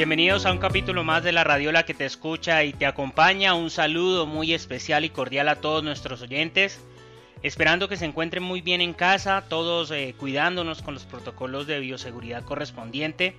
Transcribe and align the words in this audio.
Bienvenidos 0.00 0.46
a 0.46 0.52
un 0.52 0.56
capítulo 0.56 1.04
más 1.04 1.22
de 1.22 1.30
la 1.30 1.44
Radiola 1.44 1.82
que 1.82 1.92
te 1.92 2.06
escucha 2.06 2.64
y 2.64 2.72
te 2.72 2.86
acompaña. 2.86 3.52
Un 3.52 3.68
saludo 3.68 4.24
muy 4.24 4.54
especial 4.54 5.04
y 5.04 5.10
cordial 5.10 5.46
a 5.50 5.56
todos 5.56 5.84
nuestros 5.84 6.22
oyentes. 6.22 6.82
Esperando 7.42 7.86
que 7.86 7.98
se 7.98 8.06
encuentren 8.06 8.42
muy 8.42 8.62
bien 8.62 8.80
en 8.80 8.94
casa, 8.94 9.44
todos 9.46 9.90
eh, 9.90 10.14
cuidándonos 10.16 10.80
con 10.80 10.94
los 10.94 11.04
protocolos 11.04 11.66
de 11.66 11.80
bioseguridad 11.80 12.44
correspondiente. 12.44 13.36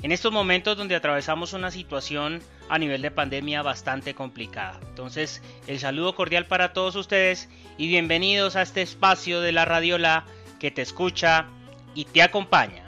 En 0.00 0.12
estos 0.12 0.30
momentos 0.30 0.76
donde 0.76 0.94
atravesamos 0.94 1.52
una 1.52 1.72
situación 1.72 2.42
a 2.68 2.78
nivel 2.78 3.02
de 3.02 3.10
pandemia 3.10 3.62
bastante 3.62 4.14
complicada. 4.14 4.78
Entonces, 4.90 5.42
el 5.66 5.80
saludo 5.80 6.14
cordial 6.14 6.46
para 6.46 6.72
todos 6.72 6.94
ustedes 6.94 7.48
y 7.76 7.88
bienvenidos 7.88 8.54
a 8.54 8.62
este 8.62 8.82
espacio 8.82 9.40
de 9.40 9.50
la 9.50 9.64
Radiola 9.64 10.26
que 10.60 10.70
te 10.70 10.82
escucha 10.82 11.48
y 11.96 12.04
te 12.04 12.22
acompaña. 12.22 12.87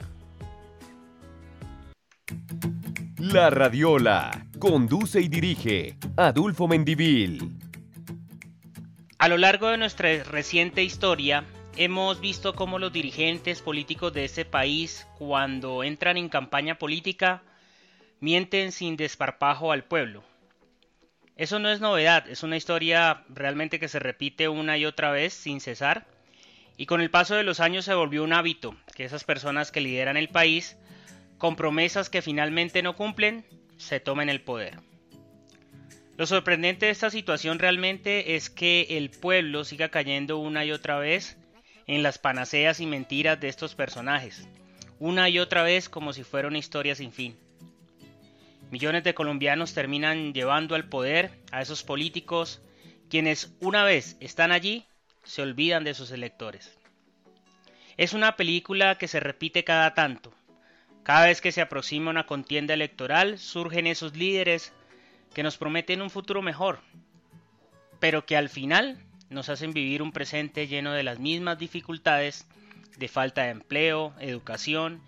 La 3.21 3.51
Radiola. 3.51 4.47
Conduce 4.57 5.21
y 5.21 5.27
dirige 5.27 5.95
Adulfo 6.17 6.67
Mendivil. 6.67 7.51
A 9.19 9.27
lo 9.27 9.37
largo 9.37 9.69
de 9.69 9.77
nuestra 9.77 10.23
reciente 10.23 10.81
historia, 10.81 11.43
hemos 11.77 12.19
visto 12.19 12.55
cómo 12.55 12.79
los 12.79 12.91
dirigentes 12.91 13.61
políticos 13.61 14.11
de 14.11 14.25
este 14.25 14.43
país, 14.43 15.05
cuando 15.19 15.83
entran 15.83 16.17
en 16.17 16.29
campaña 16.29 16.79
política, 16.79 17.43
mienten 18.21 18.71
sin 18.71 18.97
desparpajo 18.97 19.71
al 19.71 19.83
pueblo. 19.83 20.23
Eso 21.37 21.59
no 21.59 21.69
es 21.69 21.79
novedad, 21.79 22.27
es 22.27 22.41
una 22.41 22.57
historia 22.57 23.23
realmente 23.29 23.79
que 23.79 23.87
se 23.87 23.99
repite 23.99 24.49
una 24.49 24.79
y 24.79 24.85
otra 24.85 25.11
vez 25.11 25.33
sin 25.33 25.61
cesar, 25.61 26.07
y 26.75 26.87
con 26.87 27.01
el 27.01 27.11
paso 27.11 27.35
de 27.35 27.43
los 27.43 27.59
años 27.59 27.85
se 27.85 27.93
volvió 27.93 28.23
un 28.23 28.33
hábito 28.33 28.75
que 28.95 29.05
esas 29.05 29.25
personas 29.25 29.71
que 29.71 29.81
lideran 29.81 30.17
el 30.17 30.29
país 30.29 30.75
con 31.41 31.55
promesas 31.55 32.11
que 32.11 32.21
finalmente 32.21 32.83
no 32.83 32.95
cumplen, 32.95 33.43
se 33.75 33.99
tomen 33.99 34.29
el 34.29 34.41
poder. 34.41 34.77
Lo 36.15 36.27
sorprendente 36.27 36.85
de 36.85 36.91
esta 36.91 37.09
situación 37.09 37.57
realmente 37.57 38.35
es 38.35 38.51
que 38.51 38.85
el 38.91 39.09
pueblo 39.09 39.63
siga 39.63 39.89
cayendo 39.89 40.37
una 40.37 40.65
y 40.65 40.71
otra 40.71 40.99
vez 40.99 41.37
en 41.87 42.03
las 42.03 42.19
panaceas 42.19 42.79
y 42.79 42.85
mentiras 42.85 43.39
de 43.39 43.47
estos 43.47 43.73
personajes, 43.73 44.47
una 44.99 45.29
y 45.29 45.39
otra 45.39 45.63
vez 45.63 45.89
como 45.89 46.13
si 46.13 46.23
fuera 46.23 46.47
una 46.47 46.59
historia 46.59 46.93
sin 46.93 47.11
fin. 47.11 47.35
Millones 48.69 49.03
de 49.03 49.15
colombianos 49.15 49.73
terminan 49.73 50.35
llevando 50.35 50.75
al 50.75 50.89
poder 50.89 51.31
a 51.51 51.63
esos 51.63 51.81
políticos 51.81 52.61
quienes 53.09 53.51
una 53.61 53.83
vez 53.83 54.15
están 54.19 54.51
allí 54.51 54.85
se 55.23 55.41
olvidan 55.41 55.85
de 55.85 55.95
sus 55.95 56.11
electores. 56.11 56.77
Es 57.97 58.13
una 58.13 58.35
película 58.35 58.99
que 58.99 59.07
se 59.07 59.19
repite 59.19 59.63
cada 59.63 59.95
tanto, 59.95 60.31
cada 61.03 61.25
vez 61.25 61.41
que 61.41 61.51
se 61.51 61.61
aproxima 61.61 62.11
una 62.11 62.25
contienda 62.25 62.73
electoral 62.73 63.39
surgen 63.39 63.87
esos 63.87 64.15
líderes 64.15 64.71
que 65.33 65.43
nos 65.43 65.57
prometen 65.57 66.01
un 66.01 66.09
futuro 66.09 66.41
mejor, 66.41 66.79
pero 67.99 68.25
que 68.25 68.37
al 68.37 68.49
final 68.49 68.99
nos 69.29 69.49
hacen 69.49 69.73
vivir 69.73 70.01
un 70.01 70.11
presente 70.11 70.67
lleno 70.67 70.91
de 70.91 71.03
las 71.03 71.19
mismas 71.19 71.57
dificultades 71.57 72.45
de 72.97 73.07
falta 73.07 73.43
de 73.43 73.49
empleo, 73.49 74.13
educación 74.19 75.01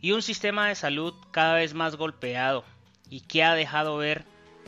y 0.00 0.12
un 0.12 0.22
sistema 0.22 0.68
de 0.68 0.74
salud 0.74 1.14
cada 1.30 1.54
vez 1.54 1.74
más 1.74 1.96
golpeado 1.96 2.64
y 3.08 3.20
que 3.22 3.44
ha 3.44 3.54
dejado 3.54 3.96
ver 3.96 4.24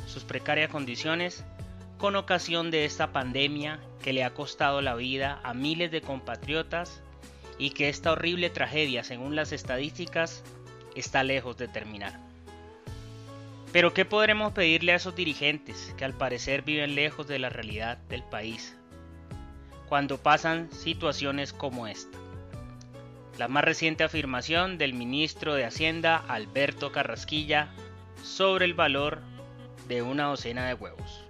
sus 0.07 0.25
precarias 0.25 0.71
condiciones 0.71 1.45
con 1.99 2.17
ocasión 2.17 2.71
de 2.71 2.85
esta 2.87 3.13
pandemia 3.13 3.81
que 4.03 4.13
le 4.13 4.25
ha 4.25 4.33
costado 4.33 4.81
la 4.81 4.95
vida 4.95 5.41
a 5.43 5.53
miles 5.53 5.91
de 5.91 6.01
compatriotas 6.01 7.03
y 7.59 7.71
que 7.71 7.91
esta 7.91 8.13
horrible 8.13 8.49
tragedia, 8.49 9.05
según 9.05 9.37
las 9.37 9.53
estadísticas, 9.53 10.43
está 11.01 11.25
lejos 11.25 11.57
de 11.57 11.69
terminar. 11.69 12.19
Pero 13.73 13.95
¿qué 13.95 14.05
podremos 14.05 14.53
pedirle 14.53 14.93
a 14.93 14.97
esos 14.97 15.15
dirigentes 15.15 15.95
que 15.97 16.05
al 16.05 16.15
parecer 16.15 16.63
viven 16.63 16.95
lejos 16.95 17.29
de 17.29 17.39
la 17.39 17.51
realidad 17.51 17.99
del 18.09 18.23
país 18.23 18.77
cuando 19.89 20.19
pasan 20.19 20.71
situaciones 20.73 21.53
como 21.53 21.87
esta? 21.87 22.19
La 23.39 23.49
más 23.49 23.65
reciente 23.65 24.05
afirmación 24.05 24.77
del 24.77 24.93
ministro 24.93 25.55
de 25.55 25.65
Hacienda 25.65 26.17
Alberto 26.17 26.93
Carrasquilla 26.93 27.69
sobre 28.23 28.65
el 28.65 28.75
valor 28.75 29.21
de 29.89 30.03
una 30.03 30.25
docena 30.25 30.67
de 30.67 30.75
huevos. 30.75 31.25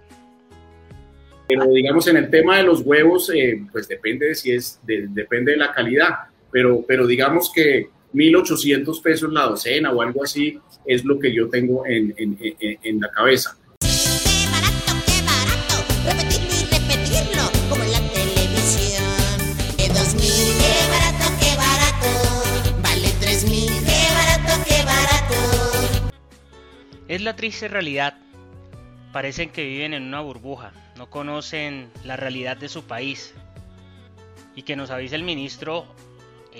Pero 1.47 1.65
digamos 1.67 2.07
en 2.07 2.17
el 2.17 2.29
tema 2.29 2.57
de 2.57 2.63
los 2.63 2.81
huevos, 2.81 3.29
eh, 3.33 3.61
pues 3.71 3.87
depende 3.87 4.27
de 4.27 4.35
si 4.35 4.51
es, 4.51 4.79
depende 4.83 5.51
de 5.51 5.57
la 5.57 5.73
calidad. 5.73 6.15
Pero, 6.51 6.83
pero 6.87 7.07
digamos 7.07 7.51
que 7.53 7.89
1.800 8.13 9.01
pesos 9.01 9.31
la 9.31 9.43
docena 9.43 9.91
o 9.91 10.01
algo 10.01 10.23
así 10.23 10.59
es 10.85 11.05
lo 11.05 11.17
que 11.17 11.33
yo 11.33 11.49
tengo 11.49 11.85
en, 11.85 12.13
en, 12.17 12.37
en, 12.59 12.99
la 12.99 13.09
cabeza. 13.09 13.55
Qué 13.79 14.47
barato, 14.51 14.93
qué 15.05 15.21
barato, 15.23 15.75
repetirlo 16.05 16.53
y 16.53 16.65
repetirlo, 16.65 17.43
como 17.69 17.83
en 17.83 17.91
la 17.91 17.99
televisión. 18.11 19.05
Que 19.77 19.87
dos 19.89 20.13
mil, 20.15 20.51
qué 20.59 20.73
barato, 20.89 21.31
qué 21.39 21.55
barato, 21.55 22.81
vale 22.81 23.09
tres 23.21 23.45
mil, 23.45 23.71
qué 23.85 24.07
barato, 24.13 24.63
qué 24.67 24.83
barato. 24.83 26.11
Es 27.07 27.21
la 27.21 27.35
triste 27.35 27.67
realidad. 27.67 28.17
Parecen 29.13 29.49
que 29.49 29.65
viven 29.65 29.93
en 29.93 30.03
una 30.03 30.21
burbuja, 30.21 30.71
no 30.97 31.09
conocen 31.09 31.89
la 32.03 32.17
realidad 32.17 32.57
de 32.57 32.67
su 32.69 32.83
país. 32.83 33.33
Y 34.55 34.63
que 34.63 34.75
nos 34.75 34.89
avise 34.89 35.15
el 35.15 35.23
ministro 35.23 35.85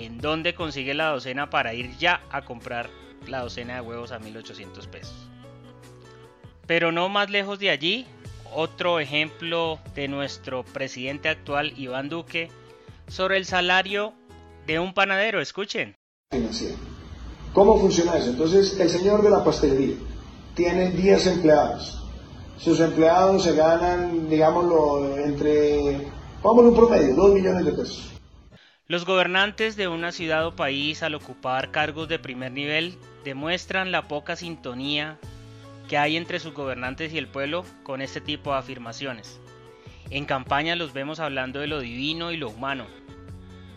en 0.04 0.18
dónde 0.18 0.54
consigue 0.54 0.94
la 0.94 1.08
docena 1.08 1.50
para 1.50 1.74
ir 1.74 1.96
ya 1.98 2.22
a 2.30 2.44
comprar 2.44 2.90
la 3.26 3.40
docena 3.40 3.74
de 3.74 3.80
huevos 3.80 4.12
a 4.12 4.18
1800 4.18 4.86
pesos. 4.88 5.14
Pero 6.66 6.92
no 6.92 7.08
más 7.08 7.30
lejos 7.30 7.58
de 7.58 7.70
allí, 7.70 8.06
otro 8.54 9.00
ejemplo 9.00 9.78
de 9.94 10.08
nuestro 10.08 10.64
presidente 10.64 11.28
actual 11.28 11.72
Iván 11.76 12.08
Duque 12.08 12.50
sobre 13.08 13.36
el 13.36 13.46
salario 13.46 14.14
de 14.66 14.78
un 14.78 14.94
panadero. 14.94 15.40
Escuchen. 15.40 15.96
¿Cómo 17.52 17.78
funciona 17.78 18.16
eso? 18.16 18.30
Entonces, 18.30 18.78
el 18.80 18.88
señor 18.88 19.22
de 19.22 19.30
la 19.30 19.44
pastelería 19.44 19.96
tiene 20.54 20.90
10 20.90 21.26
empleados. 21.26 22.02
Sus 22.58 22.80
empleados 22.80 23.42
se 23.42 23.54
ganan, 23.54 24.28
digámoslo, 24.28 25.18
entre, 25.18 26.06
vamos 26.42 26.64
un 26.64 26.74
promedio, 26.74 27.14
2 27.14 27.34
millones 27.34 27.64
de 27.64 27.72
pesos. 27.72 28.11
Los 28.88 29.06
gobernantes 29.06 29.76
de 29.76 29.86
una 29.86 30.10
ciudad 30.10 30.44
o 30.44 30.56
país 30.56 31.04
al 31.04 31.14
ocupar 31.14 31.70
cargos 31.70 32.08
de 32.08 32.18
primer 32.18 32.50
nivel 32.50 32.98
demuestran 33.24 33.92
la 33.92 34.08
poca 34.08 34.34
sintonía 34.34 35.18
que 35.88 35.98
hay 35.98 36.16
entre 36.16 36.40
sus 36.40 36.52
gobernantes 36.52 37.12
y 37.12 37.18
el 37.18 37.28
pueblo 37.28 37.64
con 37.84 38.02
este 38.02 38.20
tipo 38.20 38.50
de 38.52 38.58
afirmaciones. 38.58 39.40
En 40.10 40.24
campaña 40.24 40.74
los 40.74 40.92
vemos 40.92 41.20
hablando 41.20 41.60
de 41.60 41.68
lo 41.68 41.78
divino 41.78 42.32
y 42.32 42.36
lo 42.36 42.48
humano, 42.50 42.86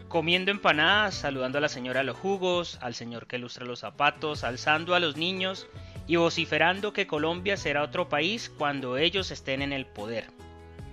comiendo 0.08 0.50
empanadas, 0.50 1.14
saludando 1.14 1.60
a 1.60 1.62
la 1.62 1.70
señora 1.70 2.04
los 2.04 2.18
jugos, 2.18 2.80
al 2.82 2.96
señor 2.96 3.28
que 3.28 3.38
lustra 3.38 3.64
los 3.64 3.80
zapatos, 3.80 4.44
alzando 4.44 4.96
a 4.96 5.00
los 5.00 5.18
niños 5.18 5.68
y 6.08 6.16
vociferando 6.16 6.94
que 6.94 7.06
Colombia 7.06 7.58
será 7.58 7.84
otro 7.84 8.10
país 8.10 8.52
cuando 8.58 8.98
ellos 8.98 9.30
estén 9.30 9.62
en 9.62 9.72
el 9.72 9.86
poder. 9.86 10.26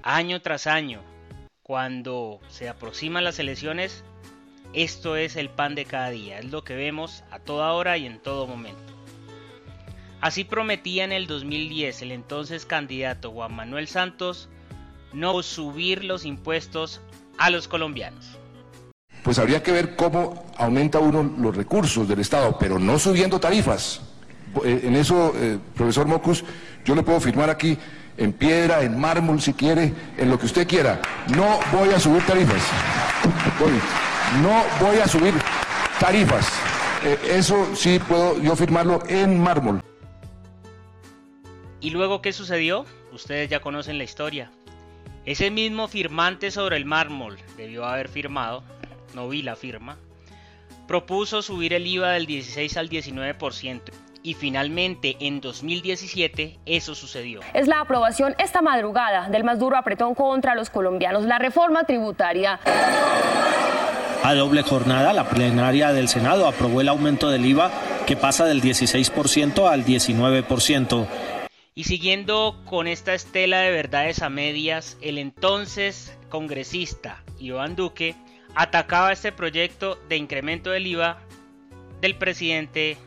Año 0.02 0.42
tras 0.42 0.66
año, 0.66 1.00
cuando 1.62 2.40
se 2.48 2.68
aproximan 2.68 3.24
las 3.24 3.38
elecciones, 3.38 4.04
esto 4.72 5.16
es 5.16 5.36
el 5.36 5.48
pan 5.48 5.74
de 5.74 5.84
cada 5.84 6.10
día, 6.10 6.38
es 6.38 6.46
lo 6.46 6.64
que 6.64 6.74
vemos 6.74 7.24
a 7.30 7.38
toda 7.38 7.72
hora 7.72 7.96
y 7.98 8.06
en 8.06 8.18
todo 8.18 8.46
momento. 8.46 8.80
Así 10.20 10.44
prometía 10.44 11.04
en 11.04 11.12
el 11.12 11.26
2010 11.26 12.02
el 12.02 12.12
entonces 12.12 12.64
candidato 12.64 13.32
Juan 13.32 13.54
Manuel 13.54 13.88
Santos 13.88 14.48
no 15.12 15.42
subir 15.42 16.04
los 16.04 16.24
impuestos 16.24 17.00
a 17.38 17.50
los 17.50 17.68
colombianos. 17.68 18.38
Pues 19.22 19.38
habría 19.38 19.62
que 19.62 19.72
ver 19.72 19.94
cómo 19.94 20.46
aumenta 20.56 20.98
uno 20.98 21.22
los 21.22 21.56
recursos 21.56 22.08
del 22.08 22.20
Estado, 22.20 22.56
pero 22.58 22.78
no 22.78 22.98
subiendo 22.98 23.38
tarifas. 23.38 24.00
Eh, 24.64 24.80
en 24.84 24.96
eso, 24.96 25.32
eh, 25.36 25.58
profesor 25.74 26.06
Mocus, 26.06 26.44
yo 26.84 26.94
le 26.94 27.02
puedo 27.02 27.20
firmar 27.20 27.48
aquí 27.48 27.78
en 28.16 28.32
piedra, 28.32 28.82
en 28.82 28.98
mármol, 28.98 29.40
si 29.40 29.54
quiere, 29.54 29.92
en 30.16 30.30
lo 30.30 30.38
que 30.38 30.46
usted 30.46 30.66
quiera. 30.66 31.00
No 31.36 31.58
voy 31.72 31.90
a 31.90 31.98
subir 31.98 32.24
tarifas. 32.26 32.62
No 34.42 34.62
voy 34.80 34.98
a 34.98 35.08
subir 35.08 35.34
tarifas. 35.98 36.52
Eh, 37.04 37.18
eso 37.30 37.74
sí 37.74 37.98
puedo 37.98 38.40
yo 38.40 38.54
firmarlo 38.56 39.02
en 39.08 39.40
mármol. 39.40 39.82
¿Y 41.80 41.90
luego 41.90 42.22
qué 42.22 42.32
sucedió? 42.32 42.86
Ustedes 43.12 43.50
ya 43.50 43.60
conocen 43.60 43.98
la 43.98 44.04
historia. 44.04 44.50
Ese 45.24 45.50
mismo 45.50 45.88
firmante 45.88 46.50
sobre 46.50 46.76
el 46.76 46.84
mármol 46.84 47.38
debió 47.56 47.84
haber 47.84 48.08
firmado, 48.08 48.64
no 49.14 49.28
vi 49.28 49.42
la 49.42 49.56
firma, 49.56 49.96
propuso 50.88 51.42
subir 51.42 51.72
el 51.74 51.86
IVA 51.86 52.10
del 52.10 52.26
16 52.26 52.76
al 52.76 52.88
19% 52.88 54.01
y 54.22 54.34
finalmente 54.34 55.16
en 55.20 55.40
2017 55.40 56.58
eso 56.66 56.94
sucedió. 56.94 57.40
Es 57.54 57.68
la 57.68 57.80
aprobación 57.80 58.34
esta 58.38 58.62
madrugada 58.62 59.28
del 59.28 59.44
más 59.44 59.58
duro 59.58 59.76
apretón 59.76 60.14
contra 60.14 60.54
los 60.54 60.70
colombianos, 60.70 61.24
la 61.24 61.38
reforma 61.38 61.84
tributaria. 61.84 62.60
A 64.24 64.34
doble 64.34 64.62
jornada, 64.62 65.12
la 65.12 65.28
plenaria 65.28 65.92
del 65.92 66.08
Senado 66.08 66.46
aprobó 66.46 66.80
el 66.80 66.88
aumento 66.88 67.28
del 67.28 67.44
IVA 67.44 67.70
que 68.06 68.16
pasa 68.16 68.44
del 68.44 68.62
16% 68.62 69.68
al 69.68 69.84
19%. 69.84 71.06
Y 71.74 71.84
siguiendo 71.84 72.60
con 72.66 72.86
esta 72.86 73.14
estela 73.14 73.60
de 73.60 73.70
verdades 73.70 74.22
a 74.22 74.28
medias, 74.28 74.96
el 75.00 75.18
entonces 75.18 76.16
congresista 76.28 77.22
Iván 77.40 77.74
Duque 77.76 78.14
atacaba 78.54 79.12
este 79.12 79.32
proyecto 79.32 79.98
de 80.08 80.18
incremento 80.18 80.70
del 80.70 80.86
IVA 80.86 81.18
del 82.00 82.16
presidente 82.16 82.98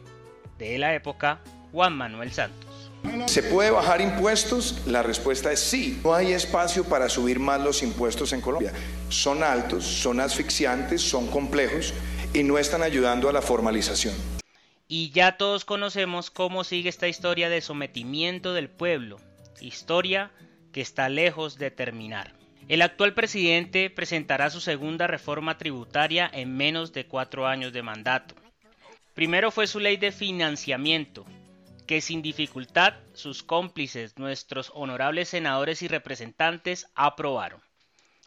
de 0.57 0.77
la 0.77 0.93
época, 0.95 1.39
Juan 1.71 1.95
Manuel 1.95 2.31
Santos. 2.31 2.91
¿Se 3.27 3.43
puede 3.43 3.71
bajar 3.71 4.01
impuestos? 4.01 4.81
La 4.87 5.03
respuesta 5.03 5.51
es 5.51 5.59
sí. 5.59 5.99
No 6.03 6.13
hay 6.13 6.33
espacio 6.33 6.83
para 6.83 7.09
subir 7.09 7.39
más 7.39 7.61
los 7.61 7.83
impuestos 7.83 8.33
en 8.33 8.41
Colombia. 8.41 8.73
Son 9.09 9.43
altos, 9.43 9.83
son 9.83 10.19
asfixiantes, 10.19 11.01
son 11.01 11.27
complejos 11.27 11.93
y 12.33 12.43
no 12.43 12.57
están 12.57 12.83
ayudando 12.83 13.29
a 13.29 13.33
la 13.33 13.41
formalización. 13.41 14.13
Y 14.87 15.11
ya 15.11 15.37
todos 15.37 15.65
conocemos 15.65 16.29
cómo 16.29 16.63
sigue 16.63 16.89
esta 16.89 17.07
historia 17.07 17.49
de 17.49 17.61
sometimiento 17.61 18.53
del 18.53 18.69
pueblo, 18.69 19.19
historia 19.59 20.31
que 20.71 20.81
está 20.81 21.09
lejos 21.09 21.57
de 21.57 21.71
terminar. 21.71 22.33
El 22.67 22.81
actual 22.81 23.13
presidente 23.13 23.89
presentará 23.89 24.49
su 24.49 24.59
segunda 24.59 25.07
reforma 25.07 25.57
tributaria 25.57 26.29
en 26.31 26.57
menos 26.57 26.93
de 26.93 27.05
cuatro 27.05 27.47
años 27.47 27.73
de 27.73 27.83
mandato. 27.83 28.35
Primero 29.15 29.49
fue 29.49 29.65
su 29.65 29.79
ley 29.79 29.95
de 29.95 30.11
financiamiento, 30.11 31.25
que 31.87 32.01
sin 32.01 32.21
dificultad 32.21 32.95
sus 33.13 33.43
cómplices, 33.43 34.17
nuestros 34.17 34.73
honorables 34.75 35.29
senadores 35.29 35.81
y 35.81 35.87
representantes, 35.87 36.87
aprobaron. 36.95 37.61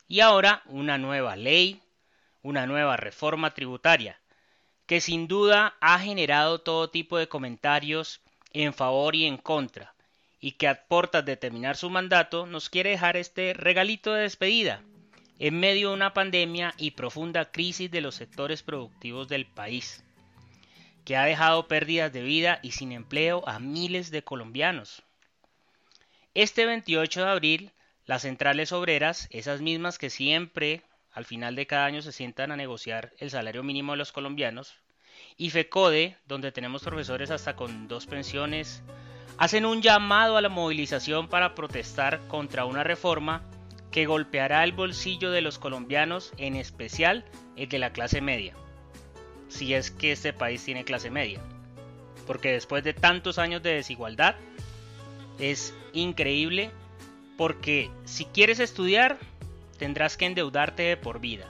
Y 0.06 0.20
ahora 0.20 0.62
una 0.64 0.96
nueva 0.96 1.36
ley, 1.36 1.82
una 2.40 2.66
nueva 2.66 2.96
reforma 2.96 3.52
tributaria, 3.52 4.18
que 4.86 5.02
sin 5.02 5.28
duda 5.28 5.76
ha 5.82 5.98
generado 5.98 6.62
todo 6.62 6.88
tipo 6.88 7.18
de 7.18 7.28
comentarios 7.28 8.22
en 8.54 8.72
favor 8.72 9.14
y 9.14 9.26
en 9.26 9.36
contra, 9.36 9.94
y 10.40 10.52
que 10.52 10.68
a 10.68 10.86
portas 10.86 11.22
de 11.26 11.36
terminar 11.36 11.76
su 11.76 11.90
mandato 11.90 12.46
nos 12.46 12.70
quiere 12.70 12.90
dejar 12.90 13.18
este 13.18 13.52
regalito 13.52 14.14
de 14.14 14.22
despedida, 14.22 14.82
en 15.38 15.60
medio 15.60 15.90
de 15.90 15.96
una 15.96 16.14
pandemia 16.14 16.72
y 16.78 16.92
profunda 16.92 17.50
crisis 17.50 17.90
de 17.90 18.00
los 18.00 18.14
sectores 18.14 18.62
productivos 18.62 19.28
del 19.28 19.44
país, 19.44 20.02
que 21.08 21.16
ha 21.16 21.24
dejado 21.24 21.68
pérdidas 21.68 22.12
de 22.12 22.20
vida 22.20 22.58
y 22.62 22.72
sin 22.72 22.92
empleo 22.92 23.42
a 23.48 23.58
miles 23.58 24.10
de 24.10 24.22
colombianos. 24.22 25.02
Este 26.34 26.66
28 26.66 27.24
de 27.24 27.30
abril, 27.30 27.72
las 28.04 28.20
centrales 28.22 28.72
obreras, 28.72 29.26
esas 29.30 29.62
mismas 29.62 29.96
que 29.96 30.10
siempre 30.10 30.82
al 31.10 31.24
final 31.24 31.56
de 31.56 31.66
cada 31.66 31.86
año 31.86 32.02
se 32.02 32.12
sientan 32.12 32.52
a 32.52 32.56
negociar 32.56 33.14
el 33.16 33.30
salario 33.30 33.62
mínimo 33.62 33.92
de 33.92 33.96
los 33.96 34.12
colombianos, 34.12 34.74
y 35.38 35.48
FECODE, 35.48 36.18
donde 36.26 36.52
tenemos 36.52 36.82
profesores 36.82 37.30
hasta 37.30 37.56
con 37.56 37.88
dos 37.88 38.04
pensiones, 38.04 38.82
hacen 39.38 39.64
un 39.64 39.80
llamado 39.80 40.36
a 40.36 40.42
la 40.42 40.50
movilización 40.50 41.28
para 41.28 41.54
protestar 41.54 42.20
contra 42.28 42.66
una 42.66 42.84
reforma 42.84 43.42
que 43.90 44.04
golpeará 44.04 44.62
el 44.62 44.72
bolsillo 44.72 45.30
de 45.30 45.40
los 45.40 45.58
colombianos, 45.58 46.34
en 46.36 46.54
especial 46.54 47.24
el 47.56 47.70
de 47.70 47.78
la 47.78 47.94
clase 47.94 48.20
media, 48.20 48.54
si 49.48 49.74
es 49.74 49.90
que 49.90 50.12
este 50.12 50.32
país 50.32 50.64
tiene 50.64 50.84
clase 50.84 51.10
media. 51.10 51.40
Porque 52.26 52.52
después 52.52 52.84
de 52.84 52.94
tantos 52.94 53.38
años 53.38 53.62
de 53.62 53.74
desigualdad, 53.74 54.36
es 55.38 55.74
increíble 55.92 56.70
porque 57.36 57.90
si 58.04 58.24
quieres 58.24 58.58
estudiar, 58.58 59.18
tendrás 59.78 60.16
que 60.16 60.26
endeudarte 60.26 60.82
de 60.82 60.96
por 60.96 61.20
vida. 61.20 61.46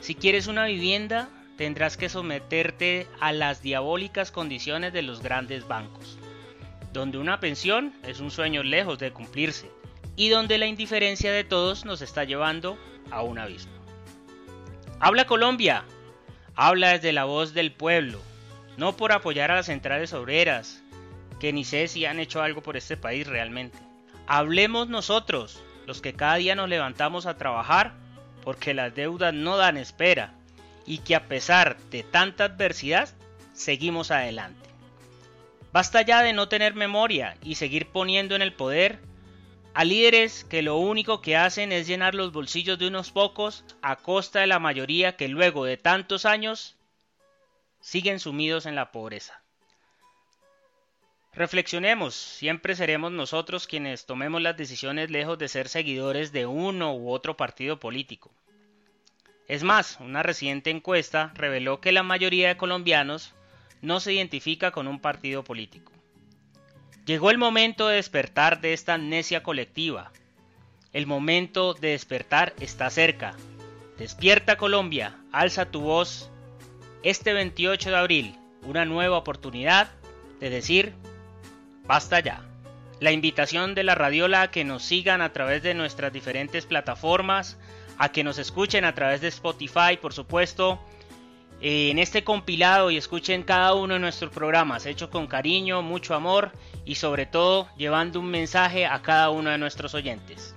Si 0.00 0.14
quieres 0.14 0.46
una 0.46 0.64
vivienda, 0.64 1.28
tendrás 1.56 1.96
que 1.96 2.08
someterte 2.08 3.06
a 3.20 3.32
las 3.32 3.62
diabólicas 3.62 4.32
condiciones 4.32 4.92
de 4.92 5.02
los 5.02 5.22
grandes 5.22 5.68
bancos, 5.68 6.18
donde 6.92 7.18
una 7.18 7.40
pensión 7.40 7.92
es 8.02 8.20
un 8.20 8.30
sueño 8.30 8.62
lejos 8.62 8.98
de 8.98 9.12
cumplirse 9.12 9.70
y 10.16 10.28
donde 10.30 10.58
la 10.58 10.66
indiferencia 10.66 11.32
de 11.32 11.44
todos 11.44 11.84
nos 11.84 12.02
está 12.02 12.24
llevando 12.24 12.78
a 13.10 13.22
un 13.22 13.38
abismo. 13.38 13.72
Habla 14.98 15.26
Colombia, 15.26 15.84
habla 16.54 16.90
desde 16.90 17.12
la 17.12 17.24
voz 17.24 17.54
del 17.54 17.72
pueblo, 17.72 18.20
no 18.76 18.96
por 18.96 19.12
apoyar 19.12 19.50
a 19.50 19.56
las 19.56 19.66
centrales 19.66 20.12
obreras, 20.12 20.82
que 21.40 21.52
ni 21.52 21.64
sé 21.64 21.88
si 21.88 22.04
han 22.04 22.20
hecho 22.20 22.42
algo 22.42 22.62
por 22.62 22.76
este 22.76 22.96
país 22.96 23.26
realmente. 23.26 23.78
Hablemos 24.26 24.88
nosotros, 24.88 25.62
los 25.86 26.00
que 26.00 26.14
cada 26.14 26.36
día 26.36 26.54
nos 26.54 26.68
levantamos 26.68 27.26
a 27.26 27.36
trabajar 27.36 27.94
porque 28.44 28.74
las 28.74 28.94
deudas 28.94 29.34
no 29.34 29.56
dan 29.56 29.76
espera 29.76 30.34
y 30.86 30.98
que 30.98 31.14
a 31.14 31.28
pesar 31.28 31.76
de 31.90 32.02
tanta 32.02 32.44
adversidad, 32.44 33.08
seguimos 33.52 34.10
adelante. 34.10 34.68
Basta 35.72 36.02
ya 36.02 36.22
de 36.22 36.32
no 36.32 36.48
tener 36.48 36.74
memoria 36.74 37.36
y 37.42 37.54
seguir 37.54 37.86
poniendo 37.86 38.36
en 38.36 38.42
el 38.42 38.52
poder 38.52 39.00
a 39.74 39.84
líderes 39.84 40.44
que 40.44 40.62
lo 40.62 40.76
único 40.76 41.22
que 41.22 41.36
hacen 41.36 41.72
es 41.72 41.86
llenar 41.86 42.14
los 42.14 42.32
bolsillos 42.32 42.78
de 42.78 42.88
unos 42.88 43.10
pocos 43.10 43.64
a 43.80 43.96
costa 43.96 44.40
de 44.40 44.46
la 44.46 44.58
mayoría 44.58 45.16
que 45.16 45.28
luego 45.28 45.64
de 45.64 45.76
tantos 45.76 46.26
años 46.26 46.76
siguen 47.80 48.20
sumidos 48.20 48.66
en 48.66 48.74
la 48.74 48.92
pobreza. 48.92 49.42
Reflexionemos, 51.34 52.14
siempre 52.14 52.76
seremos 52.76 53.10
nosotros 53.10 53.66
quienes 53.66 54.04
tomemos 54.04 54.42
las 54.42 54.56
decisiones 54.56 55.10
lejos 55.10 55.38
de 55.38 55.48
ser 55.48 55.68
seguidores 55.68 56.30
de 56.32 56.44
uno 56.44 56.94
u 56.94 57.10
otro 57.10 57.38
partido 57.38 57.80
político. 57.80 58.30
Es 59.48 59.62
más, 59.62 59.98
una 60.00 60.22
reciente 60.22 60.68
encuesta 60.68 61.32
reveló 61.34 61.80
que 61.80 61.92
la 61.92 62.02
mayoría 62.02 62.48
de 62.48 62.56
colombianos 62.58 63.32
no 63.80 63.98
se 63.98 64.12
identifica 64.12 64.70
con 64.70 64.86
un 64.86 65.00
partido 65.00 65.42
político. 65.42 65.92
Llegó 67.04 67.30
el 67.30 67.38
momento 67.38 67.88
de 67.88 67.96
despertar 67.96 68.60
de 68.60 68.72
esta 68.72 68.94
amnesia 68.94 69.42
colectiva. 69.42 70.12
El 70.92 71.06
momento 71.06 71.74
de 71.74 71.88
despertar 71.88 72.54
está 72.60 72.88
cerca. 72.90 73.34
Despierta 73.98 74.56
Colombia, 74.56 75.16
alza 75.32 75.66
tu 75.66 75.80
voz. 75.80 76.30
Este 77.02 77.32
28 77.32 77.90
de 77.90 77.96
abril, 77.96 78.38
una 78.62 78.84
nueva 78.84 79.18
oportunidad 79.18 79.90
de 80.38 80.50
decir 80.50 80.92
Basta 81.84 82.20
ya. 82.20 82.42
La 83.00 83.10
invitación 83.10 83.74
de 83.74 83.82
la 83.82 83.96
radiola 83.96 84.42
a 84.42 84.50
que 84.52 84.62
nos 84.62 84.84
sigan 84.84 85.20
a 85.20 85.32
través 85.32 85.64
de 85.64 85.74
nuestras 85.74 86.12
diferentes 86.12 86.66
plataformas, 86.66 87.58
a 87.98 88.10
que 88.12 88.22
nos 88.22 88.38
escuchen 88.38 88.84
a 88.84 88.94
través 88.94 89.20
de 89.20 89.28
Spotify, 89.28 89.98
por 90.00 90.12
supuesto, 90.12 90.80
en 91.64 92.00
este 92.00 92.24
compilado 92.24 92.90
y 92.90 92.96
escuchen 92.96 93.44
cada 93.44 93.74
uno 93.74 93.94
de 93.94 94.00
nuestros 94.00 94.32
programas, 94.32 94.84
hechos 94.84 95.10
con 95.10 95.28
cariño, 95.28 95.80
mucho 95.80 96.16
amor 96.16 96.50
y 96.84 96.96
sobre 96.96 97.24
todo 97.24 97.68
llevando 97.76 98.18
un 98.18 98.26
mensaje 98.26 98.84
a 98.84 99.00
cada 99.00 99.30
uno 99.30 99.50
de 99.50 99.58
nuestros 99.58 99.94
oyentes. 99.94 100.56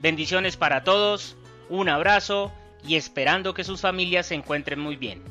Bendiciones 0.00 0.56
para 0.56 0.84
todos, 0.84 1.36
un 1.68 1.90
abrazo 1.90 2.50
y 2.86 2.96
esperando 2.96 3.52
que 3.52 3.62
sus 3.62 3.82
familias 3.82 4.26
se 4.26 4.36
encuentren 4.36 4.80
muy 4.80 4.96
bien. 4.96 5.22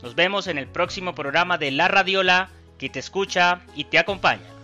Nos 0.00 0.14
vemos 0.14 0.46
en 0.46 0.58
el 0.58 0.68
próximo 0.68 1.12
programa 1.12 1.58
de 1.58 1.72
La 1.72 1.88
Radiola 1.88 2.50
que 2.78 2.88
te 2.88 3.00
escucha 3.00 3.62
y 3.74 3.84
te 3.84 3.98
acompaña. 3.98 4.55